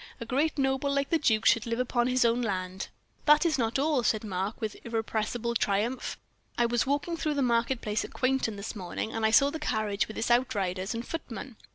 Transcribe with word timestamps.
"A 0.19 0.25
great 0.25 0.57
noble 0.57 0.91
like 0.91 1.11
the 1.11 1.19
duke 1.19 1.45
should 1.45 1.67
live 1.67 1.77
upon 1.79 2.07
his 2.07 2.25
own 2.25 2.41
land." 2.41 2.87
"That 3.25 3.45
is 3.45 3.59
not 3.59 3.77
all," 3.77 4.01
said 4.01 4.23
Mark, 4.23 4.59
with 4.59 4.75
irrepressible 4.83 5.53
triumph. 5.53 6.17
"I 6.57 6.65
was 6.65 6.87
walking 6.87 7.15
through 7.15 7.35
the 7.35 7.43
market 7.43 7.81
place 7.81 8.03
at 8.03 8.09
Quainton 8.11 8.55
this 8.55 8.75
morning, 8.75 9.11
and 9.13 9.23
I 9.23 9.29
saw 9.29 9.51
the 9.51 9.59
carriage 9.59 10.07
with 10.07 10.31
out 10.31 10.55
riders 10.55 10.95
and 10.95 11.05
footmen. 11.05 11.55